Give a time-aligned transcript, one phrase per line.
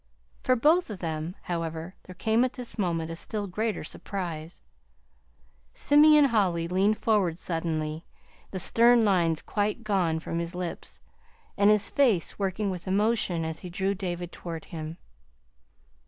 [0.41, 4.63] For both of them, however, there came at this moment a still greater surprise.
[5.73, 8.03] Simeon Holly leaned forward suddenly,
[8.49, 11.01] the stern lines quite gone from his lips,
[11.55, 14.97] and his face working with emotion as he drew David toward him.